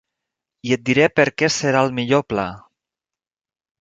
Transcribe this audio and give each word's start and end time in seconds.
I 0.69 0.73
et 0.77 0.83
diré 0.89 1.05
per 1.19 1.25
què 1.41 1.51
serà 1.57 1.85
el 1.89 1.93
millor 1.99 2.25
pla. 2.33 2.47